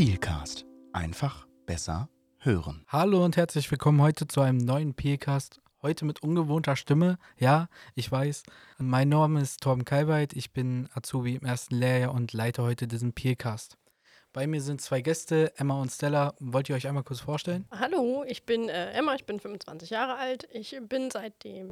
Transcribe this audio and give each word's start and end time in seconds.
Peelcast. 0.00 0.64
Einfach 0.94 1.46
besser 1.66 2.08
hören. 2.38 2.86
Hallo 2.88 3.22
und 3.22 3.36
herzlich 3.36 3.70
willkommen 3.70 4.00
heute 4.00 4.26
zu 4.26 4.40
einem 4.40 4.56
neuen 4.56 4.94
Peelcast. 4.94 5.60
Heute 5.82 6.06
mit 6.06 6.22
ungewohnter 6.22 6.74
Stimme. 6.74 7.18
Ja, 7.36 7.68
ich 7.94 8.10
weiß. 8.10 8.44
Mein 8.78 9.10
Name 9.10 9.42
ist 9.42 9.60
Torben 9.60 9.84
Kalweit. 9.84 10.32
Ich 10.32 10.54
bin 10.54 10.88
Azubi 10.94 11.34
im 11.34 11.44
ersten 11.44 11.74
Lehrjahr 11.74 12.14
und 12.14 12.32
leite 12.32 12.62
heute 12.62 12.88
diesen 12.88 13.12
Peelcast. 13.12 13.76
Bei 14.32 14.46
mir 14.46 14.62
sind 14.62 14.80
zwei 14.80 15.02
Gäste, 15.02 15.52
Emma 15.58 15.78
und 15.78 15.90
Stella. 15.90 16.32
Wollt 16.40 16.70
ihr 16.70 16.76
euch 16.76 16.88
einmal 16.88 17.04
kurz 17.04 17.20
vorstellen? 17.20 17.68
Hallo, 17.70 18.24
ich 18.26 18.46
bin 18.46 18.70
äh, 18.70 18.92
Emma, 18.92 19.14
ich 19.16 19.26
bin 19.26 19.38
25 19.38 19.90
Jahre 19.90 20.16
alt. 20.16 20.48
Ich 20.50 20.80
bin 20.80 21.10
seit 21.10 21.44
dem 21.44 21.70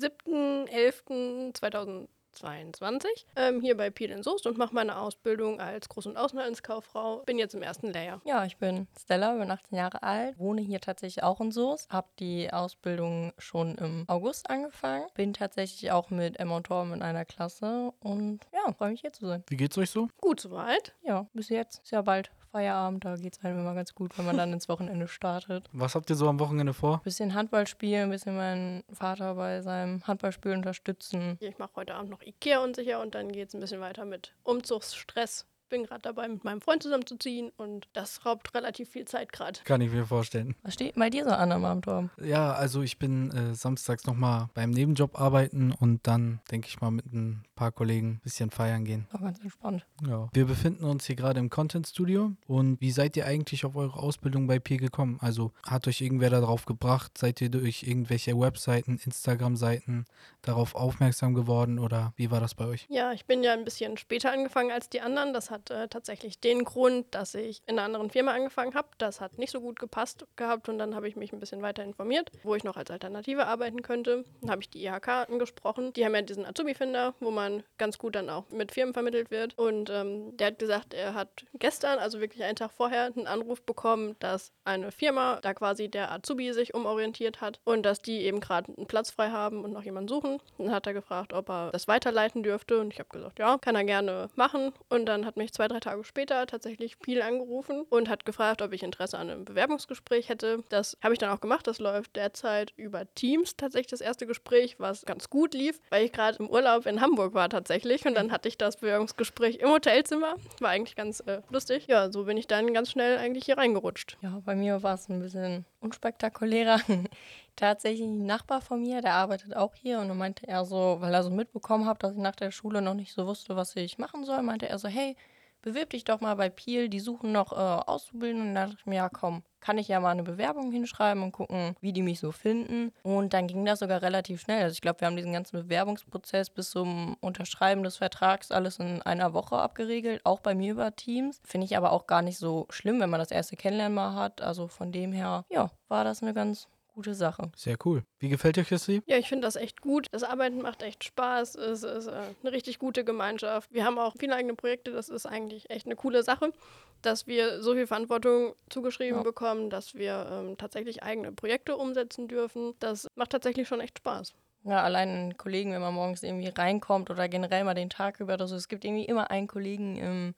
7.11.2022 2.42 3.06
ähm, 3.36 3.60
hier 3.60 3.76
bei 3.76 3.90
Peel 3.90 4.22
Soest 4.22 4.46
und 4.46 4.58
mache 4.58 4.74
meine 4.74 4.98
Ausbildung 4.98 5.60
als 5.60 5.88
Groß- 5.90 6.08
und 6.08 6.16
Außenhandelskauffrau. 6.16 7.22
Bin 7.26 7.38
jetzt 7.38 7.54
im 7.54 7.62
ersten 7.62 7.92
Layer. 7.92 8.20
Ja, 8.24 8.44
ich 8.44 8.56
bin 8.56 8.86
Stella, 8.98 9.34
bin 9.34 9.50
18 9.50 9.76
Jahre 9.76 10.02
alt, 10.02 10.38
wohne 10.38 10.60
hier 10.60 10.80
tatsächlich 10.80 11.22
auch 11.22 11.40
in 11.40 11.52
Soest, 11.52 11.90
habe 11.90 12.08
die 12.18 12.52
Ausbildung 12.52 13.32
schon 13.38 13.76
im 13.76 14.04
August 14.08 14.50
angefangen, 14.50 15.06
bin 15.14 15.34
tatsächlich 15.34 15.90
auch 15.92 16.10
mit 16.10 16.38
Emma 16.38 16.56
und 16.56 16.66
Torben 16.66 16.92
in 16.92 17.02
einer 17.02 17.24
Klasse 17.24 17.92
und 18.00 18.40
ja, 18.52 18.72
freue 18.72 18.90
mich 18.90 19.00
hier 19.00 19.12
zu 19.12 19.26
sein. 19.26 19.44
Wie 19.48 19.56
geht's 19.56 19.76
euch 19.78 19.90
so? 19.90 20.08
Gut 20.20 20.40
soweit. 20.40 20.94
Ja, 21.02 21.26
bis 21.32 21.48
jetzt 21.48 21.82
ist 21.82 21.92
ja 21.92 22.02
bald 22.02 22.30
Feierabend, 22.50 23.04
da 23.04 23.16
geht 23.16 23.36
es 23.36 23.44
einem 23.44 23.60
immer 23.60 23.74
ganz 23.74 23.94
gut, 23.94 24.16
wenn 24.18 24.26
man 24.26 24.36
dann 24.36 24.52
ins 24.52 24.68
Wochenende 24.68 25.08
startet. 25.08 25.68
Was 25.72 25.94
habt 25.94 26.10
ihr 26.10 26.16
so 26.16 26.28
am 26.28 26.40
Wochenende 26.40 26.74
vor? 26.74 27.00
Bisschen 27.04 27.34
Handball 27.34 27.66
spielen, 27.66 28.04
ein 28.04 28.10
bisschen 28.10 28.36
meinen 28.36 28.84
Vater 28.92 29.34
bei 29.34 29.62
seinem 29.62 30.06
Handballspiel 30.06 30.52
unterstützen. 30.52 31.36
Ich 31.40 31.58
mache 31.58 31.76
heute 31.76 31.94
Abend 31.94 32.10
noch 32.10 32.22
Ikea 32.22 32.58
unsicher 32.62 33.00
und 33.00 33.14
dann 33.14 33.30
geht 33.32 33.48
es 33.48 33.54
ein 33.54 33.60
bisschen 33.60 33.80
weiter 33.80 34.04
mit 34.04 34.34
Umzugsstress 34.44 35.46
bin 35.68 35.84
gerade 35.84 36.02
dabei, 36.02 36.28
mit 36.28 36.44
meinem 36.44 36.60
Freund 36.60 36.82
zusammenzuziehen 36.82 37.50
und 37.56 37.88
das 37.92 38.24
raubt 38.24 38.54
relativ 38.54 38.90
viel 38.90 39.04
Zeit 39.06 39.32
gerade. 39.32 39.60
Kann 39.64 39.80
ich 39.80 39.90
mir 39.90 40.06
vorstellen. 40.06 40.54
Was 40.62 40.74
steht 40.74 40.94
bei 40.94 41.10
dir 41.10 41.24
so 41.24 41.30
an 41.30 41.52
am 41.52 41.64
Abend, 41.64 41.84
Torben? 41.84 42.10
Ja, 42.22 42.52
also 42.52 42.82
ich 42.82 42.98
bin 42.98 43.30
äh, 43.30 43.54
samstags 43.54 44.06
nochmal 44.06 44.48
beim 44.54 44.70
Nebenjob 44.70 45.20
arbeiten 45.20 45.72
und 45.72 46.06
dann 46.06 46.40
denke 46.50 46.68
ich 46.68 46.80
mal 46.80 46.90
mit 46.90 47.06
ein 47.12 47.44
paar 47.54 47.72
Kollegen 47.72 48.14
ein 48.14 48.20
bisschen 48.22 48.50
feiern 48.50 48.84
gehen. 48.84 49.06
Auch 49.12 49.20
ganz 49.20 49.40
entspannt. 49.40 49.84
Ja. 50.06 50.28
Wir 50.32 50.46
befinden 50.46 50.84
uns 50.84 51.06
hier 51.06 51.16
gerade 51.16 51.40
im 51.40 51.50
Content 51.50 51.86
Studio 51.86 52.32
und 52.46 52.80
wie 52.80 52.90
seid 52.90 53.16
ihr 53.16 53.26
eigentlich 53.26 53.64
auf 53.64 53.76
eure 53.76 53.98
Ausbildung 53.98 54.46
bei 54.46 54.58
Peer 54.58 54.78
gekommen? 54.78 55.18
Also 55.20 55.52
hat 55.66 55.88
euch 55.88 56.00
irgendwer 56.00 56.30
darauf 56.30 56.64
gebracht? 56.66 57.18
Seid 57.18 57.40
ihr 57.40 57.50
durch 57.50 57.82
irgendwelche 57.82 58.38
Webseiten, 58.38 59.00
Instagram-Seiten 59.04 60.04
darauf 60.42 60.74
aufmerksam 60.74 61.34
geworden 61.34 61.78
oder 61.78 62.12
wie 62.16 62.30
war 62.30 62.40
das 62.40 62.54
bei 62.54 62.66
euch? 62.66 62.86
Ja, 62.88 63.12
ich 63.12 63.26
bin 63.26 63.42
ja 63.42 63.52
ein 63.52 63.64
bisschen 63.64 63.96
später 63.96 64.32
angefangen 64.32 64.70
als 64.70 64.88
die 64.88 65.00
anderen. 65.00 65.32
Das 65.32 65.50
hat 65.50 65.57
hat 65.58 65.70
äh, 65.70 65.88
tatsächlich 65.88 66.40
den 66.40 66.64
Grund, 66.64 67.06
dass 67.14 67.34
ich 67.34 67.62
in 67.66 67.78
einer 67.78 67.84
anderen 67.84 68.10
Firma 68.10 68.32
angefangen 68.32 68.74
habe. 68.74 68.88
Das 68.98 69.20
hat 69.20 69.38
nicht 69.38 69.50
so 69.50 69.60
gut 69.60 69.78
gepasst 69.78 70.26
gehabt 70.36 70.68
und 70.68 70.78
dann 70.78 70.94
habe 70.94 71.08
ich 71.08 71.16
mich 71.16 71.32
ein 71.32 71.40
bisschen 71.40 71.62
weiter 71.62 71.82
informiert, 71.82 72.30
wo 72.42 72.54
ich 72.54 72.64
noch 72.64 72.76
als 72.76 72.90
Alternative 72.90 73.46
arbeiten 73.46 73.82
könnte. 73.82 74.24
Dann 74.40 74.50
habe 74.50 74.62
ich 74.62 74.70
die 74.70 74.84
IHK 74.84 75.08
angesprochen. 75.08 75.92
Die 75.92 76.04
haben 76.04 76.14
ja 76.14 76.22
diesen 76.22 76.46
Azubi-Finder, 76.46 77.14
wo 77.20 77.30
man 77.30 77.62
ganz 77.76 77.98
gut 77.98 78.14
dann 78.14 78.30
auch 78.30 78.48
mit 78.50 78.72
Firmen 78.72 78.94
vermittelt 78.94 79.30
wird. 79.30 79.56
Und 79.58 79.90
ähm, 79.90 80.36
der 80.36 80.48
hat 80.48 80.58
gesagt, 80.58 80.94
er 80.94 81.14
hat 81.14 81.44
gestern, 81.54 81.98
also 81.98 82.20
wirklich 82.20 82.42
einen 82.44 82.56
Tag 82.56 82.72
vorher, 82.72 83.04
einen 83.04 83.26
Anruf 83.26 83.62
bekommen, 83.62 84.16
dass 84.18 84.52
eine 84.64 84.92
Firma, 84.92 85.38
da 85.42 85.54
quasi 85.54 85.88
der 85.88 86.12
Azubi 86.12 86.52
sich 86.52 86.74
umorientiert 86.74 87.40
hat 87.40 87.60
und 87.64 87.82
dass 87.84 88.00
die 88.00 88.22
eben 88.22 88.40
gerade 88.40 88.72
einen 88.76 88.86
Platz 88.86 89.10
frei 89.10 89.30
haben 89.30 89.64
und 89.64 89.72
noch 89.72 89.82
jemanden 89.82 90.08
suchen. 90.08 90.38
Dann 90.58 90.70
hat 90.70 90.86
er 90.86 90.94
gefragt, 90.94 91.32
ob 91.32 91.48
er 91.48 91.70
das 91.70 91.88
weiterleiten 91.88 92.42
dürfte 92.42 92.78
und 92.78 92.92
ich 92.92 92.98
habe 92.98 93.08
gesagt, 93.08 93.38
ja, 93.38 93.58
kann 93.58 93.74
er 93.74 93.84
gerne 93.84 94.28
machen. 94.34 94.72
Und 94.88 95.06
dann 95.06 95.26
hat 95.26 95.36
mich 95.36 95.47
mich 95.48 95.52
zwei, 95.54 95.68
drei 95.68 95.80
Tage 95.80 96.04
später 96.04 96.46
tatsächlich 96.46 96.98
Piel 96.98 97.22
angerufen 97.22 97.82
und 97.88 98.08
hat 98.08 98.24
gefragt, 98.24 98.60
ob 98.60 98.72
ich 98.72 98.82
Interesse 98.82 99.18
an 99.18 99.30
einem 99.30 99.44
Bewerbungsgespräch 99.44 100.28
hätte. 100.28 100.62
Das 100.68 100.96
habe 101.02 101.14
ich 101.14 101.18
dann 101.18 101.30
auch 101.30 101.40
gemacht. 101.40 101.66
Das 101.66 101.78
läuft 101.78 102.16
derzeit 102.16 102.72
über 102.76 103.12
Teams 103.14 103.56
tatsächlich 103.56 103.88
das 103.88 104.00
erste 104.00 104.26
Gespräch, 104.26 104.78
was 104.78 105.06
ganz 105.06 105.30
gut 105.30 105.54
lief, 105.54 105.80
weil 105.90 106.04
ich 106.04 106.12
gerade 106.12 106.38
im 106.38 106.50
Urlaub 106.50 106.86
in 106.86 107.00
Hamburg 107.00 107.34
war 107.34 107.48
tatsächlich. 107.48 108.04
Und 108.04 108.14
dann 108.14 108.30
hatte 108.30 108.48
ich 108.48 108.58
das 108.58 108.76
Bewerbungsgespräch 108.76 109.56
im 109.56 109.70
Hotelzimmer. 109.70 110.34
War 110.60 110.70
eigentlich 110.70 110.96
ganz 110.96 111.20
äh, 111.20 111.40
lustig. 111.50 111.86
Ja, 111.86 112.12
so 112.12 112.24
bin 112.24 112.36
ich 112.36 112.46
dann 112.46 112.74
ganz 112.74 112.90
schnell 112.90 113.18
eigentlich 113.18 113.46
hier 113.46 113.56
reingerutscht. 113.56 114.18
Ja, 114.20 114.42
bei 114.44 114.54
mir 114.54 114.82
war 114.82 114.94
es 114.94 115.08
ein 115.08 115.20
bisschen 115.20 115.64
unspektakulärer. 115.80 116.80
Tatsächlich 117.56 118.06
ein 118.06 118.26
Nachbar 118.26 118.60
von 118.60 118.82
mir, 118.82 119.00
der 119.00 119.14
arbeitet 119.14 119.56
auch 119.56 119.74
hier 119.74 119.98
und 119.98 120.08
dann 120.08 120.18
meinte 120.18 120.46
er 120.46 120.64
so, 120.64 120.98
weil 121.00 121.12
er 121.12 121.24
so 121.24 121.30
mitbekommen 121.30 121.86
hat, 121.86 122.02
dass 122.04 122.12
ich 122.12 122.18
nach 122.18 122.36
der 122.36 122.52
Schule 122.52 122.80
noch 122.80 122.94
nicht 122.94 123.12
so 123.12 123.26
wusste, 123.26 123.56
was 123.56 123.74
ich 123.74 123.98
machen 123.98 124.24
soll, 124.24 124.42
meinte 124.42 124.68
er 124.68 124.78
so, 124.78 124.86
hey, 124.86 125.16
bewirb 125.62 125.90
dich 125.90 126.04
doch 126.04 126.20
mal 126.20 126.34
bei 126.34 126.48
Peel, 126.48 126.88
die 126.88 127.00
suchen 127.00 127.32
noch 127.32 127.52
äh, 127.52 127.56
Auszubildende. 127.56 128.48
Und 128.48 128.54
dann 128.54 128.66
dachte 128.68 128.80
ich 128.80 128.86
mir, 128.86 128.96
ja 128.96 129.08
komm, 129.08 129.42
kann 129.60 129.78
ich 129.78 129.88
ja 129.88 130.00
mal 130.00 130.10
eine 130.10 130.22
Bewerbung 130.22 130.70
hinschreiben 130.70 131.22
und 131.22 131.32
gucken, 131.32 131.74
wie 131.80 131.92
die 131.92 132.02
mich 132.02 132.20
so 132.20 132.32
finden. 132.32 132.92
Und 133.02 133.34
dann 133.34 133.46
ging 133.46 133.64
das 133.64 133.80
sogar 133.80 134.02
relativ 134.02 134.40
schnell. 134.40 134.62
Also 134.62 134.74
ich 134.74 134.80
glaube, 134.80 135.00
wir 135.00 135.06
haben 135.06 135.16
diesen 135.16 135.32
ganzen 135.32 135.60
Bewerbungsprozess 135.60 136.50
bis 136.50 136.70
zum 136.70 137.16
Unterschreiben 137.20 137.82
des 137.82 137.96
Vertrags 137.96 138.50
alles 138.50 138.78
in 138.78 139.02
einer 139.02 139.34
Woche 139.34 139.56
abgeregelt, 139.56 140.20
auch 140.24 140.40
bei 140.40 140.54
mir 140.54 140.72
über 140.72 140.94
Teams. 140.94 141.40
Finde 141.44 141.64
ich 141.66 141.76
aber 141.76 141.92
auch 141.92 142.06
gar 142.06 142.22
nicht 142.22 142.38
so 142.38 142.66
schlimm, 142.70 143.00
wenn 143.00 143.10
man 143.10 143.20
das 143.20 143.30
erste 143.30 143.56
Kennenlernen 143.56 143.94
mal 143.94 144.14
hat. 144.14 144.40
Also 144.40 144.68
von 144.68 144.92
dem 144.92 145.12
her, 145.12 145.44
ja, 145.50 145.70
war 145.88 146.04
das 146.04 146.22
eine 146.22 146.34
ganz 146.34 146.68
gute 146.98 147.14
Sache. 147.14 147.52
Sehr 147.54 147.76
cool. 147.84 148.02
Wie 148.18 148.28
gefällt 148.28 148.58
euch 148.58 148.68
das 148.68 148.86
Christi? 148.86 149.02
Ja, 149.06 149.18
ich 149.18 149.28
finde 149.28 149.46
das 149.46 149.54
echt 149.54 149.80
gut. 149.80 150.08
Das 150.10 150.24
Arbeiten 150.24 150.60
macht 150.62 150.82
echt 150.82 151.04
Spaß. 151.04 151.54
Es 151.54 151.84
ist 151.84 152.08
äh, 152.08 152.10
eine 152.42 152.50
richtig 152.50 152.80
gute 152.80 153.04
Gemeinschaft. 153.04 153.72
Wir 153.72 153.84
haben 153.84 154.00
auch 154.00 154.16
viele 154.18 154.34
eigene 154.34 154.54
Projekte. 154.54 154.90
Das 154.90 155.08
ist 155.08 155.24
eigentlich 155.24 155.70
echt 155.70 155.86
eine 155.86 155.94
coole 155.94 156.24
Sache, 156.24 156.52
dass 157.00 157.28
wir 157.28 157.62
so 157.62 157.74
viel 157.74 157.86
Verantwortung 157.86 158.56
zugeschrieben 158.68 159.18
ja. 159.18 159.22
bekommen, 159.22 159.70
dass 159.70 159.94
wir 159.94 160.28
ähm, 160.28 160.58
tatsächlich 160.58 161.04
eigene 161.04 161.30
Projekte 161.30 161.76
umsetzen 161.76 162.26
dürfen. 162.26 162.74
Das 162.80 163.06
macht 163.14 163.30
tatsächlich 163.30 163.68
schon 163.68 163.80
echt 163.80 163.98
Spaß. 163.98 164.34
Ja, 164.64 164.82
allein 164.82 165.08
einen 165.08 165.36
Kollegen, 165.36 165.70
wenn 165.70 165.80
man 165.80 165.94
morgens 165.94 166.24
irgendwie 166.24 166.48
reinkommt 166.48 167.10
oder 167.10 167.28
generell 167.28 167.62
mal 167.62 167.74
den 167.74 167.90
Tag 167.90 168.18
über, 168.18 168.40
also 168.40 168.56
es 168.56 168.66
gibt 168.66 168.84
irgendwie 168.84 169.04
immer 169.04 169.30
einen 169.30 169.46
Kollegen 169.46 169.96
im 169.98 170.34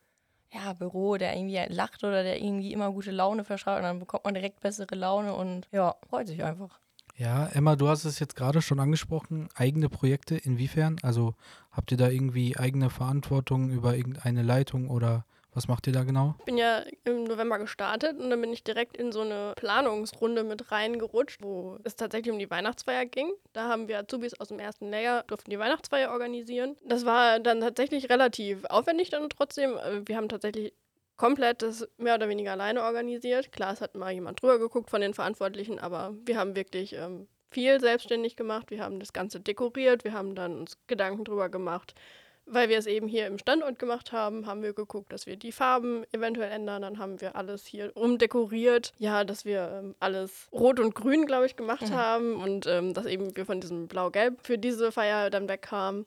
ja, 0.53 0.73
Büro, 0.73 1.17
der 1.17 1.37
irgendwie 1.37 1.61
lacht 1.69 2.03
oder 2.03 2.23
der 2.23 2.43
irgendwie 2.43 2.73
immer 2.73 2.91
gute 2.91 3.11
Laune 3.11 3.45
verschafft 3.45 3.79
und 3.79 3.85
dann 3.85 3.99
bekommt 3.99 4.25
man 4.25 4.35
direkt 4.35 4.61
bessere 4.61 4.95
Laune 4.95 5.35
und 5.35 5.69
ja, 5.73 5.95
freut 6.09 6.27
sich 6.29 6.43
einfach. 6.43 6.81
Ja, 7.17 7.47
Emma, 7.49 7.77
du 7.77 7.89
hast 7.89 8.05
es 8.05 8.19
jetzt 8.19 8.35
gerade 8.35 8.63
schon 8.63 8.81
angesprochen, 8.81 9.49
eigene 9.55 9.89
Projekte, 9.89 10.37
inwiefern? 10.37 10.97
Also 11.03 11.35
habt 11.71 11.93
ihr 11.93 11.99
da 11.99 12.09
irgendwie 12.09 12.57
eigene 12.57 12.89
Verantwortung 12.89 13.71
über 13.71 13.95
irgendeine 13.95 14.43
Leitung 14.43 14.89
oder 14.89 15.27
was 15.53 15.69
macht 15.69 15.87
ihr 15.87 15.93
da 15.93 16.05
genau? 16.05 16.35
Ich 16.39 16.45
bin 16.45 16.59
ja 16.59 16.83
im 17.05 17.25
November 17.25 17.59
gestartet 17.59 18.19
und 18.19 18.31
dann 18.31 18.41
bin 18.41 18.53
ich 18.53 18.65
direkt 18.65 18.97
in 18.97 19.13
so 19.13 19.23
eine 19.23 19.53
Planungsrunde 19.57 20.45
mit 20.45 20.71
reingerutscht, 20.71 21.43
wo 21.43 21.79
es 21.85 21.97
tatsächlich 21.97 22.33
um 22.33 22.39
die 22.39 22.51
Weihnachtsfeier 22.51 23.07
ging. 23.07 23.33
Da 23.53 23.69
haben 23.69 23.89
wir 23.89 23.99
Azubis 23.99 24.39
aus 24.39 24.49
dem 24.49 24.59
ersten 24.59 24.91
Layer, 24.91 25.25
durften 25.27 25.51
die 25.51 25.59
Weihnachtsfeier 25.59 26.11
organisieren. 26.11 26.77
Das 26.85 27.05
war 27.05 27.41
dann 27.41 27.61
tatsächlich 27.61 28.11
relativ 28.11 28.65
aufwendig 28.67 29.11
dann 29.11 29.29
trotzdem. 29.29 29.77
Äh, 29.77 30.07
wir 30.07 30.17
haben 30.17 30.29
tatsächlich 30.29 30.73
komplett 31.17 31.63
das 31.63 31.87
mehr 31.99 32.15
oder 32.15 32.29
weniger 32.29 32.53
alleine 32.53 32.83
organisiert. 32.83 33.53
Klar, 33.53 33.75
es 33.75 33.83
hat 33.83 33.95
mal 33.95 34.13
jemand 34.13 34.41
drüber 34.41 34.59
geguckt 34.59 34.89
von 34.89 35.03
den 35.03 35.13
Verantwortlichen, 35.13 35.79
aber 35.79 36.15
wir 36.25 36.39
haben 36.39 36.57
wirklich 36.57 36.95
ähm, 36.95 37.29
viel 37.51 37.79
selbstständig 37.81 38.37
gemacht. 38.37 38.71
Wir 38.71 38.83
haben 38.83 39.01
das 39.01 39.13
Ganze 39.13 39.41
dekoriert, 39.41 40.05
wir 40.05 40.13
haben 40.13 40.35
dann 40.35 40.61
uns 40.61 40.79
Gedanken 40.87 41.25
drüber 41.25 41.49
gemacht, 41.49 41.95
weil 42.51 42.69
wir 42.69 42.79
es 42.79 42.87
eben 42.87 43.09
hier 43.09 43.27
im 43.27 43.39
Standort 43.39 43.79
gemacht 43.79 44.13
haben, 44.13 44.47
haben 44.47 44.63
wir 44.63 44.73
geguckt, 44.73 45.13
dass 45.13 45.27
wir 45.27 45.37
die 45.37 45.53
Farben 45.53 46.05
eventuell 46.13 46.51
ändern. 46.51 46.83
Dann 46.83 46.99
haben 46.99 47.21
wir 47.21 47.37
alles 47.37 47.65
hier 47.65 47.93
umdekoriert. 47.97 48.93
Ja, 48.99 49.25
dass 49.25 49.45
wir 49.45 49.81
ähm, 49.83 49.95
alles 50.01 50.49
rot 50.53 50.81
und 50.81 50.95
grün, 50.95 51.27
glaube 51.27 51.47
ich, 51.47 51.57
gemacht 51.57 51.89
mhm. 51.89 51.95
haben 51.95 52.35
und 52.37 52.67
ähm, 52.67 52.95
dass 52.95 53.07
eben 53.07 53.37
wir 53.37 53.47
von 53.47 53.61
diesem 53.61 53.89
blau-gelb 53.89 54.39
für 54.43 54.59
diese 54.59 54.93
Feier 54.93 55.31
dann 55.31 55.49
wegkamen. 55.49 56.07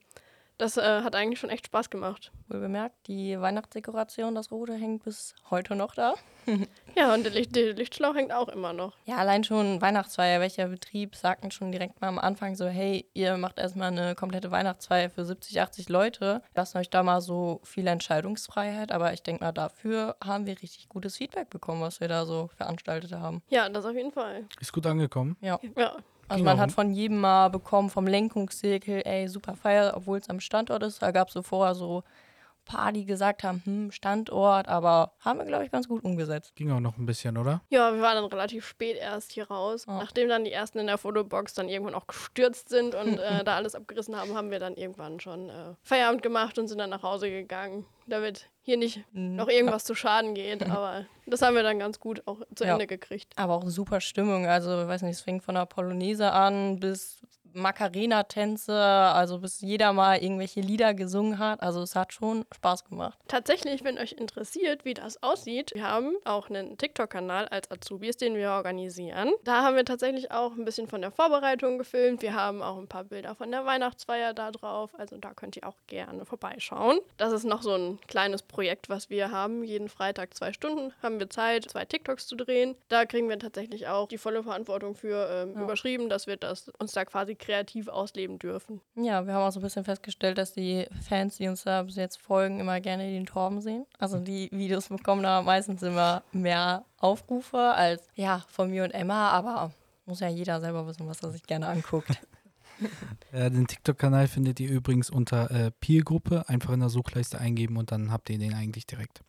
Das 0.57 0.77
äh, 0.77 1.01
hat 1.01 1.15
eigentlich 1.15 1.39
schon 1.39 1.50
echt 1.50 1.65
Spaß 1.65 1.89
gemacht. 1.89 2.31
Wohl 2.47 2.59
bemerkt, 2.59 3.07
die 3.07 3.39
Weihnachtsdekoration, 3.39 4.35
das 4.35 4.51
Rote, 4.51 4.73
hängt 4.73 5.03
bis 5.03 5.33
heute 5.50 5.75
noch 5.75 5.95
da. 5.95 6.13
ja, 6.95 7.13
und 7.13 7.23
der, 7.23 7.31
Licht, 7.31 7.55
der, 7.55 7.73
Lichtschlauch 7.73 8.15
hängt 8.15 8.31
auch 8.31 8.50
immer 8.50 8.71
noch. 8.71 8.95
Ja, 9.05 9.15
allein 9.15 9.44
schon 9.44 9.81
Weihnachtsfeier. 9.81 10.39
Welcher 10.39 10.67
Betrieb 10.67 11.15
sagten 11.15 11.50
schon 11.51 11.71
direkt 11.71 12.01
mal 12.01 12.07
am 12.07 12.19
Anfang 12.19 12.55
so: 12.55 12.67
hey, 12.67 13.09
ihr 13.13 13.38
macht 13.38 13.57
erstmal 13.59 13.88
eine 13.88 14.13
komplette 14.13 14.51
Weihnachtsfeier 14.51 15.09
für 15.09 15.25
70, 15.25 15.59
80 15.59 15.89
Leute. 15.89 16.44
Lasst 16.53 16.75
euch 16.75 16.89
da 16.89 17.01
mal 17.01 17.21
so 17.21 17.59
viel 17.63 17.88
Entscheidungsfreiheit. 17.88 18.91
Aber 18.91 19.13
ich 19.13 19.23
denke 19.23 19.44
mal, 19.44 19.51
dafür 19.53 20.17
haben 20.23 20.45
wir 20.45 20.61
richtig 20.61 20.88
gutes 20.88 21.17
Feedback 21.17 21.50
bekommen, 21.50 21.81
was 21.81 22.00
wir 22.00 22.07
da 22.07 22.25
so 22.25 22.50
veranstaltet 22.55 23.13
haben. 23.13 23.41
Ja, 23.50 23.69
das 23.69 23.85
auf 23.85 23.95
jeden 23.95 24.11
Fall. 24.11 24.45
Ist 24.59 24.73
gut 24.73 24.85
angekommen. 24.85 25.35
Ja. 25.41 25.59
Ja, 25.75 25.97
also 26.28 26.44
man 26.44 26.60
hat 26.60 26.72
von 26.72 26.94
jedem 26.94 27.20
mal 27.20 27.50
bekommen, 27.50 27.90
vom 27.90 28.08
Lenkungszirkel, 28.08 29.02
ey, 29.06 29.28
super 29.28 29.56
Feier, 29.56 29.94
obwohl 29.96 30.18
es 30.18 30.30
am 30.30 30.40
Standort 30.40 30.84
ist. 30.84 31.02
Da 31.02 31.12
gab 31.12 31.28
es 31.28 31.34
so 31.34 31.42
vorher 31.42 31.75
so 31.75 32.04
paar, 32.65 32.92
die 32.92 33.06
gesagt 33.06 33.44
haben, 33.44 33.62
hm, 33.65 33.92
Standort, 33.92 34.68
aber 34.68 35.13
haben 35.19 35.39
wir, 35.39 35.45
glaube 35.45 35.65
ich, 35.65 35.71
ganz 35.71 35.88
gut 35.88 36.04
umgesetzt. 36.04 36.56
Ging 36.56 36.71
auch 36.71 36.80
noch 36.80 36.98
ein 36.98 37.06
bisschen, 37.06 37.38
oder? 37.38 37.62
Ja, 37.69 37.94
wir 37.94 38.01
waren 38.01 38.15
dann 38.15 38.25
relativ 38.25 38.65
spät 38.65 38.98
erst 38.98 39.31
hier 39.31 39.48
raus. 39.48 39.86
Ja. 39.88 39.98
Nachdem 39.98 40.30
dann 40.30 40.44
die 40.44 40.51
ersten 40.51 40.80
in 40.80 40.88
der 40.88 40.98
Fotobox 40.98 41.54
dann 41.54 41.69
irgendwann 41.69 41.95
auch 41.95 42.07
gestürzt 42.07 42.69
sind 42.69 42.95
und 42.95 43.19
äh, 43.19 43.44
da 43.45 43.56
alles 43.56 43.75
abgerissen 43.75 44.15
haben, 44.15 44.36
haben 44.36 44.51
wir 44.51 44.60
dann 44.60 44.75
irgendwann 44.75 45.19
schon 45.19 45.50
äh, 45.50 45.75
Feierabend 45.83 46.21
gemacht 46.24 46.57
und 46.57 46.68
sind 46.68 46.77
dann 46.77 46.89
nach 46.89 47.04
Hause 47.04 47.30
gegangen, 47.30 47.86
damit 48.07 48.50
hier 48.62 48.77
nicht 48.77 49.04
noch 49.13 49.50
irgendwas 49.50 49.83
zu 49.83 49.95
Schaden 49.95 50.33
geht. 50.36 50.63
Aber 50.69 51.06
das 51.25 51.42
haben 51.42 51.56
wir 51.56 51.63
dann 51.63 51.80
ganz 51.80 52.00
gut 52.00 52.24
auch 52.25 52.42
zu 52.56 52.63
Ja. 52.63 52.74
Ende 52.74 52.88
gekriegt. 52.88 53.33
Aber 53.36 53.56
auch 53.56 53.68
super 53.68 54.01
Stimmung. 54.01 54.45
Also, 54.45 54.81
ich 54.81 54.88
weiß 54.88 55.01
nicht, 55.04 55.15
es 55.15 55.21
fing 55.21 55.42
von 55.42 55.56
der 55.56 55.65
Polonaise 55.65 56.31
an 56.31 56.80
bis 56.80 57.21
Macarena-Tänze, 57.53 58.73
also 58.77 59.39
bis 59.39 59.61
jeder 59.61 59.94
mal 59.94 60.17
irgendwelche 60.21 60.61
Lieder 60.61 60.94
gesungen 60.94 61.39
hat. 61.39 61.61
Also, 61.61 61.81
es 61.81 61.95
hat 61.95 62.13
schon 62.13 62.45
Spaß 62.53 62.85
gemacht. 62.85 63.17
Tatsächlich, 63.27 63.83
wenn 63.83 63.97
euch 63.97 64.13
interessiert, 64.13 64.85
wie 64.85 64.94
das 64.94 65.21
aussieht, 65.23 65.71
wir 65.73 65.88
haben 65.88 66.15
auch 66.25 66.50
einen 66.50 66.77
TikTok-Kanal 66.77 67.47
als 67.47 67.69
Azubis, 67.71 68.17
den 68.17 68.35
wir 68.35 68.51
organisieren. 68.51 69.31
Da 69.44 69.63
haben 69.63 69.75
wir 69.75 69.85
tatsächlich 69.85 70.31
auch 70.31 70.51
ein 70.53 70.65
bisschen 70.65 70.88
von 70.88 71.01
der 71.01 71.11
Vorbereitung 71.11 71.77
gefilmt. 71.77 72.21
Wir 72.21 72.33
haben 72.35 72.61
auch 72.61 72.77
ein 72.77 72.88
paar 72.88 73.03
Bilder 73.05 73.35
von 73.35 73.51
der 73.51 73.65
Weihnachtsfeier 73.65 74.33
da 74.33 74.51
drauf. 74.51 74.91
Also 74.97 75.17
da 75.17 75.33
könnt 75.33 75.55
ihr 75.57 75.67
auch 75.67 75.75
gerne 75.88 76.25
vorbeischauen. 76.25 77.00
Das 77.17 77.31
ist 77.31 77.44
noch 77.45 77.61
so 77.61 77.73
ein 77.75 78.00
kleines 78.07 78.41
Projekt, 78.41 78.89
was 78.89 79.09
wir 79.09 79.31
haben. 79.31 79.63
Jeden 79.63 79.89
Freitag 79.89 80.33
zwei 80.33 80.53
Stunden 80.53 80.94
haben 81.01 81.19
wir 81.19 81.29
Zeit, 81.29 81.69
zwei 81.69 81.85
TikToks 81.85 82.27
zu 82.27 82.35
drehen. 82.35 82.75
Da 82.89 83.05
kriegen 83.05 83.29
wir 83.29 83.39
tatsächlich 83.39 83.88
auch 83.88 84.07
die 84.07 84.17
volle 84.17 84.44
Verantwortung 84.44 84.95
für 84.95 85.27
ähm, 85.29 85.53
Ja. 85.55 85.61
überschrieben, 85.63 86.09
dass 86.09 86.27
wir 86.27 86.38
das 86.38 86.69
uns 86.79 86.91
da 86.94 87.05
quasi 87.05 87.35
kreativ 87.44 87.88
ausleben 87.88 88.40
dürfen. 88.40 88.81
Ja, 88.95 89.25
wir 89.25 89.34
haben 89.34 89.44
auch 89.44 89.51
so 89.51 89.60
ein 89.60 89.63
bisschen 89.63 89.84
festgestellt, 89.84 90.38
dass 90.38 90.54
die 90.54 90.88
Fans, 91.07 91.38
die 91.38 91.48
uns 91.48 91.63
da 91.63 91.84
bis 91.84 91.95
jetzt 91.95 92.22
folgen, 92.22 92.60
immer 92.60 92.80
gerne 92.80 93.10
den 93.12 93.25
Torben 93.25 93.62
sehen. 93.62 93.86
Also 94.00 94.19
die 94.19 94.50
Videos 94.51 94.88
bekommen 94.88 95.24
da 95.24 95.42
meistens 95.42 95.84
immer 95.84 96.24
mehr 96.31 96.86
Aufrufe 97.00 97.57
als 97.57 98.07
ja 98.16 98.44
von 98.48 98.69
mir 98.69 98.84
und 98.84 98.92
Emma, 98.92 99.30
aber 99.30 99.72
muss 100.06 100.22
ja 100.22 100.30
jeder 100.30 100.62
selber 100.62 100.88
wissen, 100.88 101.07
was 101.07 101.22
er 101.22 101.31
sich 101.31 101.44
gerne 101.44 101.68
anguckt. 101.68 102.10
Äh, 103.31 103.51
den 103.51 103.68
TikTok-Kanal 103.68 104.28
findet 104.28 104.60
ihr 104.60 104.69
übrigens 104.69 105.10
unter 105.12 105.50
äh, 105.51 105.72
Peer-Gruppe. 105.72 106.50
Einfach 106.50 106.74
in 106.74 106.80
der 106.80 106.89
Suchleiste 106.89 107.39
eingeben 107.39 107.78
und 107.78 107.92
dann 107.92 108.12
habt 108.12 108.30
ihr 108.31 108.38
den 108.39 108.56
eigentlich 108.56 108.88
direkt. 108.88 109.22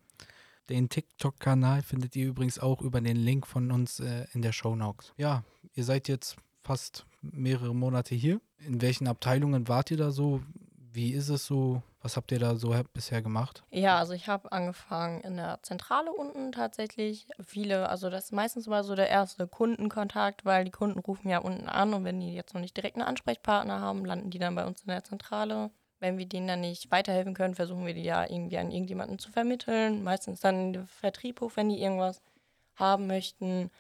Den 0.71 0.89
TikTok-Kanal 0.89 1.83
findet 1.83 2.17
ihr 2.17 2.27
übrigens 2.27 2.59
auch 2.59 2.81
über 2.81 3.03
den 3.03 3.17
Link 3.17 3.47
von 3.47 3.71
uns 3.71 4.01
äh, 4.01 4.27
in 4.33 4.41
der 4.41 4.53
Show 4.53 4.75
Notes. 4.75 5.13
Ja, 5.19 5.45
ihr 5.75 5.85
seid 5.85 6.09
jetzt 6.09 6.37
fast 6.63 7.05
mehrere 7.33 7.75
Monate 7.75 8.15
hier. 8.15 8.41
In 8.67 8.81
welchen 8.83 9.07
Abteilungen 9.09 9.69
wart 9.69 9.91
ihr 9.91 9.97
da 9.97 10.11
so? 10.11 10.41
Wie 10.93 11.13
ist 11.13 11.29
es 11.29 11.47
so? 11.47 11.83
Was 12.03 12.17
habt 12.17 12.31
ihr 12.33 12.39
da 12.39 12.55
so 12.57 12.75
he- 12.75 12.83
bisher 12.93 13.23
gemacht? 13.23 13.65
Ja, 13.71 13.99
also 13.99 14.13
ich 14.13 14.29
habe 14.29 14.53
angefangen 14.53 15.23
in 15.23 15.37
der 15.37 15.59
Zentrale 15.63 16.13
unten 16.13 16.53
tatsächlich. 16.53 17.27
Viele, 17.43 17.89
also 17.89 18.11
das 18.11 18.27
ist 18.27 18.33
meistens 18.33 18.67
mal 18.67 18.85
so 18.85 18.95
der 18.95 19.09
erste 19.09 19.49
Kundenkontakt, 19.49 20.45
weil 20.45 20.65
die 20.65 20.71
Kunden 20.71 20.99
rufen 20.99 21.31
ja 21.31 21.39
unten 21.39 21.67
an 21.69 21.95
und 21.95 22.05
wenn 22.05 22.21
die 22.21 22.35
jetzt 22.35 22.53
noch 22.55 22.61
nicht 22.61 22.77
direkt 22.77 22.97
einen 22.97 23.07
Ansprechpartner 23.09 23.81
haben, 23.81 24.05
landen 24.05 24.31
die 24.31 24.39
dann 24.39 24.55
bei 24.55 24.67
uns 24.67 24.83
in 24.83 24.89
der 24.89 25.03
Zentrale. 25.03 25.71
Wenn 25.99 26.19
wir 26.19 26.27
denen 26.27 26.47
dann 26.47 26.61
nicht 26.61 26.91
weiterhelfen 26.91 27.33
können, 27.35 27.55
versuchen 27.55 27.87
wir 27.87 27.95
die 27.95 28.03
ja 28.05 28.25
irgendwie 28.25 28.59
an 28.59 28.71
irgendjemanden 28.71 29.19
zu 29.19 29.33
vermitteln. 29.33 30.05
Meistens 30.05 30.41
dann 30.41 30.57
in 30.61 30.73
den 30.75 30.87
Vertrieb 30.87 31.41
hoch, 31.41 31.53
wenn 31.55 31.71
die 31.71 31.81
irgendwas 31.81 32.23
haben 32.77 33.07
möchten. 33.07 33.71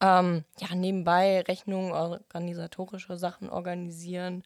Ähm, 0.00 0.44
ja, 0.58 0.74
nebenbei 0.74 1.42
Rechnungen, 1.42 1.92
organisatorische 1.92 3.16
Sachen 3.16 3.50
organisieren 3.50 4.44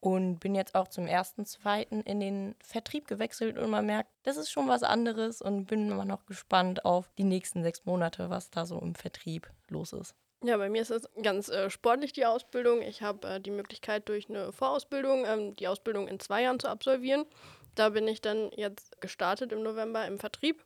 und 0.00 0.38
bin 0.38 0.54
jetzt 0.54 0.74
auch 0.74 0.88
zum 0.88 1.06
ersten, 1.06 1.44
zweiten 1.44 2.00
in 2.02 2.20
den 2.20 2.54
Vertrieb 2.60 3.06
gewechselt 3.06 3.58
und 3.58 3.70
man 3.70 3.86
merkt, 3.86 4.10
das 4.22 4.36
ist 4.36 4.50
schon 4.50 4.68
was 4.68 4.82
anderes 4.82 5.42
und 5.42 5.66
bin 5.66 5.90
immer 5.90 6.04
noch 6.04 6.26
gespannt 6.26 6.84
auf 6.84 7.10
die 7.18 7.24
nächsten 7.24 7.62
sechs 7.62 7.84
Monate, 7.84 8.30
was 8.30 8.50
da 8.50 8.66
so 8.66 8.78
im 8.78 8.94
Vertrieb 8.94 9.50
los 9.68 9.92
ist. 9.92 10.14
Ja, 10.44 10.58
bei 10.58 10.68
mir 10.68 10.82
ist 10.82 10.90
es 10.90 11.08
ganz 11.22 11.48
äh, 11.48 11.70
sportlich 11.70 12.12
die 12.12 12.26
Ausbildung. 12.26 12.82
Ich 12.82 13.02
habe 13.02 13.26
äh, 13.26 13.40
die 13.40 13.50
Möglichkeit, 13.50 14.08
durch 14.08 14.28
eine 14.28 14.52
Vorausbildung 14.52 15.24
ähm, 15.26 15.56
die 15.56 15.66
Ausbildung 15.66 16.08
in 16.08 16.20
zwei 16.20 16.42
Jahren 16.42 16.60
zu 16.60 16.68
absolvieren. 16.68 17.24
Da 17.74 17.88
bin 17.90 18.06
ich 18.06 18.20
dann 18.20 18.50
jetzt 18.52 19.00
gestartet 19.00 19.52
im 19.52 19.62
November 19.62 20.06
im 20.06 20.18
Vertrieb. 20.18 20.64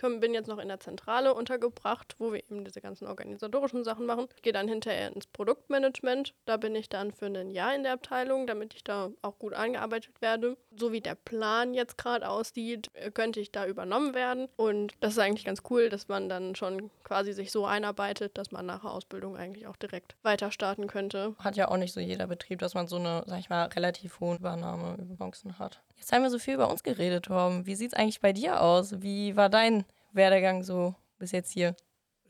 Bin 0.00 0.34
jetzt 0.34 0.48
noch 0.48 0.58
in 0.58 0.68
der 0.68 0.80
Zentrale 0.80 1.34
untergebracht, 1.34 2.14
wo 2.18 2.32
wir 2.32 2.40
eben 2.40 2.64
diese 2.64 2.80
ganzen 2.80 3.06
organisatorischen 3.06 3.84
Sachen 3.84 4.06
machen. 4.06 4.28
Gehe 4.42 4.52
dann 4.52 4.68
hinterher 4.68 5.12
ins 5.12 5.26
Produktmanagement. 5.26 6.34
Da 6.46 6.56
bin 6.56 6.74
ich 6.74 6.88
dann 6.88 7.12
für 7.12 7.26
ein 7.26 7.50
Jahr 7.50 7.74
in 7.74 7.82
der 7.82 7.92
Abteilung, 7.92 8.46
damit 8.46 8.74
ich 8.74 8.82
da 8.82 9.10
auch 9.22 9.38
gut 9.38 9.52
eingearbeitet 9.52 10.20
werde. 10.20 10.56
So 10.74 10.92
wie 10.92 11.00
der 11.00 11.14
Plan 11.14 11.74
jetzt 11.74 11.98
gerade 11.98 12.28
aussieht, 12.28 12.88
äh, 12.94 13.10
könnte 13.10 13.40
ich 13.40 13.52
da 13.52 13.66
übernommen 13.66 14.14
werden. 14.14 14.48
Und 14.56 14.94
das 15.00 15.12
ist 15.12 15.18
eigentlich 15.18 15.44
ganz 15.44 15.62
cool, 15.70 15.88
dass 15.88 16.08
man 16.08 16.28
dann 16.28 16.54
schon 16.54 16.90
quasi 17.04 17.32
sich 17.32 17.52
so 17.52 17.66
einarbeitet, 17.66 18.38
dass 18.38 18.52
man 18.52 18.66
nach 18.66 18.80
der 18.80 18.90
Ausbildung 18.92 19.36
eigentlich 19.36 19.66
auch 19.66 19.76
direkt 19.76 20.16
weiter 20.22 20.50
starten 20.50 20.86
könnte. 20.86 21.34
Hat 21.38 21.56
ja 21.56 21.68
auch 21.68 21.76
nicht 21.76 21.92
so 21.92 22.00
jeder 22.00 22.26
Betrieb, 22.26 22.60
dass 22.60 22.74
man 22.74 22.88
so 22.88 22.96
eine, 22.96 23.22
sag 23.26 23.38
ich 23.40 23.50
mal, 23.50 23.64
relativ 23.66 24.20
hohe 24.20 24.36
Übernahmechancen 24.36 25.58
hat. 25.58 25.80
Jetzt 26.00 26.12
haben 26.12 26.22
wir 26.22 26.30
so 26.30 26.38
viel 26.38 26.54
über 26.54 26.70
uns 26.70 26.82
geredet, 26.82 27.26
Torben. 27.26 27.66
Wie 27.66 27.74
sieht 27.74 27.92
es 27.92 27.94
eigentlich 27.94 28.20
bei 28.20 28.32
dir 28.32 28.62
aus? 28.62 29.02
Wie 29.02 29.36
war 29.36 29.50
dein 29.50 29.84
Werdegang 30.12 30.62
so 30.62 30.94
bis 31.18 31.30
jetzt 31.30 31.52
hier? 31.52 31.76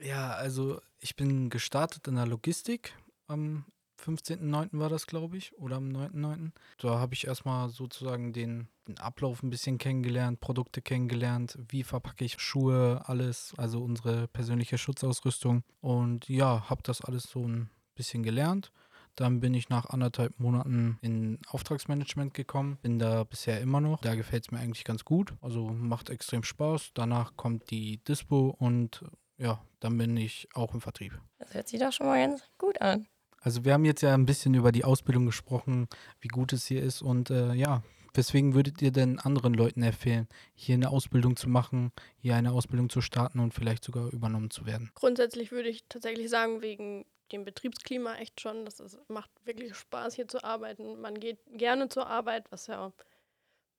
Ja, 0.01 0.33
also 0.33 0.81
ich 0.99 1.15
bin 1.15 1.51
gestartet 1.51 2.09
in 2.09 2.17
der 2.17 2.27
Logistik. 2.27 2.95
Am 3.29 3.65
15.09. 4.05 4.71
war 4.73 4.89
das, 4.89 5.07
glaube 5.07 5.37
ich, 5.37 5.57
oder 5.57 5.77
am 5.77 5.89
9.09. 5.89 6.51
Da 6.79 6.99
habe 6.99 7.15
ich 7.15 7.29
erstmal 7.29 7.69
sozusagen 7.69 8.33
den, 8.33 8.67
den 8.89 8.99
Ablauf 8.99 9.41
ein 9.45 9.51
bisschen 9.51 9.79
kennengelernt, 9.79 10.41
Produkte 10.41 10.83
kennengelernt, 10.83 11.57
wie 11.69 11.85
verpacke 11.85 12.25
ich 12.25 12.41
Schuhe, 12.41 13.03
alles, 13.07 13.55
also 13.57 13.85
unsere 13.85 14.27
persönliche 14.27 14.79
Schutzausrüstung. 14.79 15.63
Und 15.81 16.29
ja, 16.29 16.69
habe 16.69 16.83
das 16.83 17.03
alles 17.03 17.23
so 17.23 17.47
ein 17.47 17.71
bisschen 17.95 18.25
gelernt. 18.25 18.73
Dann 19.21 19.41
bin 19.41 19.53
ich 19.53 19.69
nach 19.69 19.85
anderthalb 19.85 20.41
Monaten 20.41 20.99
in 21.03 21.39
Auftragsmanagement 21.47 22.33
gekommen. 22.33 22.79
Bin 22.81 22.99
da 22.99 23.25
bisher 23.25 23.61
immer 23.61 23.83
noch. 23.83 24.01
Da 24.01 24.15
gefällt 24.15 24.47
es 24.47 24.51
mir 24.51 24.59
eigentlich 24.59 24.83
ganz 24.83 25.05
gut. 25.05 25.35
Also 25.43 25.69
macht 25.69 26.09
extrem 26.09 26.43
Spaß. 26.43 26.93
Danach 26.95 27.37
kommt 27.37 27.71
die 27.71 28.03
Dispo 28.05 28.57
und 28.59 29.05
ja, 29.37 29.63
dann 29.81 29.99
bin 29.99 30.17
ich 30.17 30.49
auch 30.55 30.73
im 30.73 30.81
Vertrieb. 30.81 31.21
Das 31.39 31.53
hört 31.53 31.69
sich 31.69 31.79
doch 31.79 31.93
schon 31.93 32.07
mal 32.07 32.27
ganz 32.27 32.43
gut 32.57 32.81
an. 32.81 33.09
Also 33.43 33.63
wir 33.63 33.75
haben 33.75 33.85
jetzt 33.85 34.01
ja 34.01 34.15
ein 34.15 34.25
bisschen 34.25 34.55
über 34.55 34.73
die 34.73 34.85
Ausbildung 34.85 35.27
gesprochen, 35.27 35.89
wie 36.21 36.29
gut 36.29 36.55
es 36.55 36.65
hier 36.65 36.83
ist 36.83 37.03
und 37.03 37.29
äh, 37.29 37.53
ja, 37.53 37.83
weswegen 38.15 38.55
würdet 38.55 38.81
ihr 38.81 38.91
denn 38.91 39.19
anderen 39.19 39.53
Leuten 39.53 39.83
empfehlen, 39.83 40.29
hier 40.55 40.77
eine 40.77 40.89
Ausbildung 40.89 41.37
zu 41.37 41.51
machen, 41.51 41.93
hier 42.17 42.37
eine 42.37 42.53
Ausbildung 42.53 42.89
zu 42.89 43.03
starten 43.03 43.39
und 43.39 43.53
vielleicht 43.53 43.85
sogar 43.85 44.11
übernommen 44.15 44.51
zu 44.51 44.65
werden? 44.65 44.91
Grundsätzlich 44.95 45.53
würde 45.53 45.69
ich 45.69 45.85
tatsächlich 45.91 46.31
sagen, 46.31 46.63
wegen 46.63 47.05
dem 47.31 47.44
Betriebsklima 47.44 48.17
echt 48.17 48.41
schon, 48.41 48.65
dass 48.65 48.81
es 48.81 48.99
macht 49.09 49.31
wirklich 49.44 49.75
Spaß 49.75 50.15
hier 50.15 50.29
zu 50.29 50.44
arbeiten. 50.44 51.00
Man 51.00 51.19
geht 51.19 51.38
gerne 51.47 51.88
zur 51.88 52.07
Arbeit, 52.07 52.50
was 52.52 52.66
ja 52.66 52.93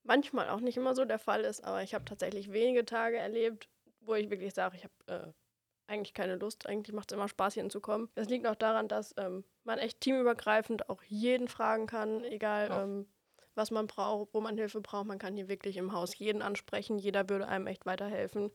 manchmal 0.03 0.49
auch 0.49 0.59
nicht 0.59 0.77
immer 0.77 0.95
so 0.95 1.05
der 1.05 1.19
Fall 1.19 1.41
ist, 1.41 1.63
aber 1.63 1.83
ich 1.83 1.93
habe 1.93 2.05
tatsächlich 2.05 2.51
wenige 2.51 2.85
Tage 2.85 3.17
erlebt, 3.17 3.69
wo 4.01 4.15
ich 4.15 4.29
wirklich 4.29 4.53
sage, 4.53 4.77
ich 4.77 4.83
habe 4.83 5.27
äh, 5.27 5.33
eigentlich 5.91 6.13
keine 6.13 6.35
Lust. 6.37 6.65
Eigentlich 6.67 6.95
macht 6.95 7.11
es 7.11 7.15
immer 7.15 7.27
Spaß, 7.27 7.53
hier 7.53 7.63
hinzukommen. 7.63 8.09
Das 8.15 8.29
liegt 8.29 8.47
auch 8.47 8.55
daran, 8.55 8.87
dass 8.87 9.13
ähm, 9.17 9.43
man 9.63 9.77
echt 9.77 10.01
teamübergreifend 10.01 10.89
auch 10.89 11.03
jeden 11.03 11.47
fragen 11.47 11.85
kann, 11.87 12.23
egal 12.23 12.69
Ja. 12.69 12.83
ähm, 12.83 13.07
was 13.53 13.69
man 13.69 13.85
braucht, 13.87 14.33
wo 14.33 14.39
man 14.39 14.57
Hilfe 14.57 14.79
braucht. 14.79 15.05
Man 15.05 15.19
kann 15.19 15.35
hier 15.35 15.49
wirklich 15.49 15.75
im 15.75 15.91
Haus 15.91 16.17
jeden 16.17 16.41
ansprechen. 16.41 16.97
Jeder 16.97 17.29
würde 17.29 17.47
einem 17.47 17.67
echt 17.67 17.85
weiterhelfen. 17.85 18.49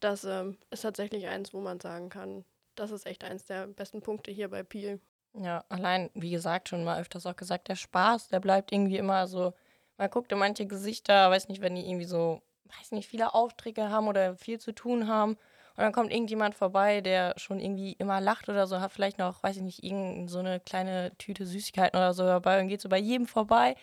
Das 0.00 0.24
ähm, 0.24 0.58
ist 0.70 0.82
tatsächlich 0.82 1.26
eins, 1.26 1.54
wo 1.54 1.60
man 1.60 1.80
sagen 1.80 2.10
kann, 2.10 2.44
das 2.76 2.90
ist 2.90 3.06
echt 3.06 3.24
eins 3.24 3.46
der 3.46 3.66
besten 3.66 4.02
Punkte 4.02 4.30
hier 4.30 4.48
bei 4.48 4.62
Peel. 4.62 5.00
Ja, 5.34 5.64
allein, 5.68 6.10
wie 6.14 6.30
gesagt, 6.30 6.68
schon 6.68 6.84
mal 6.84 7.00
öfters 7.00 7.26
auch 7.26 7.36
gesagt, 7.36 7.68
der 7.68 7.74
Spaß, 7.74 8.28
der 8.28 8.40
bleibt 8.40 8.72
irgendwie 8.72 8.98
immer 8.98 9.26
so. 9.26 9.52
Man 9.96 10.10
guckt 10.10 10.30
in 10.32 10.38
manche 10.38 10.66
Gesichter, 10.66 11.30
weiß 11.30 11.48
nicht, 11.48 11.60
wenn 11.60 11.74
die 11.74 11.86
irgendwie 11.86 12.04
so, 12.04 12.40
weiß 12.78 12.92
nicht, 12.92 13.08
viele 13.08 13.34
Aufträge 13.34 13.90
haben 13.90 14.06
oder 14.06 14.36
viel 14.36 14.60
zu 14.60 14.72
tun 14.72 15.08
haben. 15.08 15.32
Und 15.76 15.82
dann 15.82 15.92
kommt 15.92 16.12
irgendjemand 16.12 16.54
vorbei, 16.54 17.00
der 17.00 17.34
schon 17.36 17.58
irgendwie 17.58 17.94
immer 17.94 18.20
lacht 18.20 18.48
oder 18.48 18.68
so, 18.68 18.80
hat 18.80 18.92
vielleicht 18.92 19.18
noch, 19.18 19.42
weiß 19.42 19.56
ich 19.56 19.62
nicht, 19.62 19.82
irgend 19.82 20.30
so 20.30 20.38
eine 20.38 20.60
kleine 20.60 21.12
Tüte 21.18 21.46
Süßigkeiten 21.46 21.98
oder 21.98 22.14
so 22.14 22.24
dabei 22.24 22.60
und 22.60 22.68
geht 22.68 22.80
so 22.80 22.88
bei 22.88 22.98
jedem 22.98 23.26
vorbei. 23.26 23.74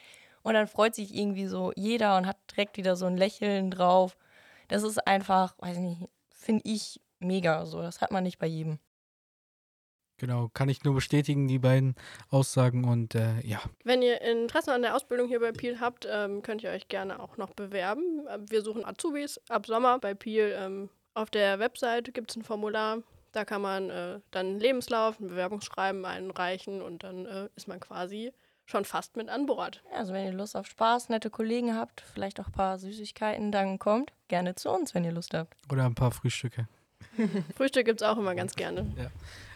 Und 0.43 0.53
dann 0.53 0.67
freut 0.67 0.95
sich 0.95 1.13
irgendwie 1.13 1.48
so 1.48 1.74
jeder 1.75 2.17
und 2.17 2.25
hat 2.27 2.38
direkt 2.50 2.77
wieder 2.77 2.95
so 2.95 3.05
ein 3.07 3.17
Lächeln 3.17 3.71
drauf. 3.71 4.17
Das 4.69 4.83
ist 4.83 5.05
einfach, 5.05 5.55
weiß 5.60 5.75
ich 5.77 5.83
nicht, 5.83 6.10
finde 6.29 6.62
ich 6.65 7.01
mega 7.21 7.65
so. 7.65 7.81
Das 7.81 8.01
hat 8.01 8.11
man 8.11 8.23
nicht 8.23 8.39
bei 8.39 8.47
jedem. 8.47 8.79
Genau, 10.17 10.49
kann 10.53 10.69
ich 10.69 10.83
nur 10.83 10.93
bestätigen, 10.93 11.47
die 11.47 11.57
beiden 11.57 11.95
Aussagen 12.29 12.83
und 12.83 13.15
äh, 13.15 13.39
ja, 13.41 13.59
Wenn 13.83 14.03
ihr 14.03 14.21
Interesse 14.21 14.71
an 14.71 14.83
der 14.83 14.95
Ausbildung 14.95 15.27
hier 15.27 15.39
bei 15.39 15.51
Peel 15.51 15.79
habt, 15.79 16.07
ähm, 16.07 16.43
könnt 16.43 16.61
ihr 16.61 16.69
euch 16.69 16.87
gerne 16.89 17.19
auch 17.19 17.37
noch 17.37 17.53
bewerben. 17.55 18.27
Äh, 18.27 18.37
Wir 18.47 18.61
suchen 18.61 18.85
Azubis 18.85 19.41
ab 19.49 19.65
Sommer 19.65 19.97
bei 19.97 20.13
Peel. 20.13 20.55
Ähm, 20.55 20.89
auf 21.15 21.31
der 21.31 21.57
Website 21.57 22.13
gibt 22.13 22.29
es 22.29 22.37
ein 22.37 22.43
Formular. 22.43 22.99
Da 23.31 23.45
kann 23.45 23.63
man 23.63 23.89
äh, 23.89 24.19
dann 24.29 24.45
einen 24.45 24.59
Lebenslauf, 24.59 25.19
ein 25.19 25.27
Bewerbungsschreiben 25.27 26.05
einreichen 26.05 26.83
und 26.83 27.01
dann 27.03 27.25
äh, 27.25 27.49
ist 27.55 27.67
man 27.67 27.79
quasi 27.79 28.31
schon 28.65 28.85
fast 28.85 29.17
mit 29.17 29.27
an 29.27 29.47
Bord. 29.47 29.81
Also 29.91 30.13
wenn 30.13 30.25
ihr 30.25 30.33
Lust 30.33 30.55
auf 30.55 30.67
Spaß, 30.67 31.09
nette 31.09 31.31
Kollegen 31.31 31.75
habt, 31.75 32.01
vielleicht 32.13 32.39
auch 32.39 32.45
ein 32.47 32.51
paar 32.51 32.77
Süßigkeiten, 32.77 33.51
dann 33.51 33.79
kommt 33.79 34.13
gerne 34.27 34.53
zu 34.53 34.69
uns, 34.69 34.93
wenn 34.93 35.03
ihr 35.03 35.11
Lust 35.13 35.33
habt. 35.33 35.55
Oder 35.71 35.85
ein 35.85 35.95
paar 35.95 36.11
Frühstücke. 36.11 36.67
Frühstück 37.55 37.86
gibt 37.86 38.01
es 38.01 38.08
auch 38.08 38.17
immer 38.17 38.36
ganz 38.36 38.55
gerne. 38.55 38.86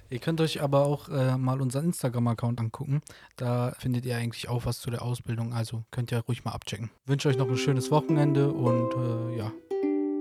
Ihr 0.10 0.20
könnt 0.20 0.40
euch 0.40 0.62
aber 0.62 0.86
auch 0.86 1.10
äh, 1.10 1.38
mal 1.38 1.62
unseren 1.62 1.86
Instagram-Account 1.86 2.60
angucken. 2.60 3.02
Da 3.38 3.74
findet 3.80 4.06
ihr 4.06 4.16
eigentlich 4.16 4.50
auch 4.50 4.66
was 4.66 4.80
zu 4.80 4.92
der 4.92 5.02
Ausbildung. 5.02 5.54
Also 5.54 5.84
könnt 5.92 6.12
ihr 6.12 6.20
ruhig 6.20 6.46
mal 6.46 6.52
abchecken. 6.52 6.92
Wünsche 7.06 7.30
euch 7.30 7.38
noch 7.38 7.50
ein 7.50 7.58
schönes 7.58 7.90
Wochenende 7.90 8.52
und 8.52 8.94
äh, 8.94 9.38
ja, 9.38 9.52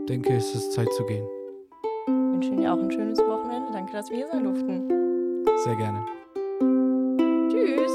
denke, 0.09 0.35
es 0.35 0.55
ist 0.55 0.73
Zeit 0.73 0.89
zu 0.97 1.05
gehen. 1.05 1.27
wünsche 2.07 2.49
Ihnen 2.49 2.67
auch 2.67 2.79
ein 2.79 2.91
schönes 2.91 3.19
Wochenende. 3.19 3.73
Danke, 3.73 3.93
dass 3.93 4.09
wir 4.11 4.17
hier 4.17 4.29
sein 4.29 4.45
durften. 4.45 4.89
Sehr 5.65 5.77
gerne. 5.77 6.05
Tschüss. 7.51 7.93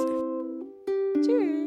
Tschüss. 1.25 1.58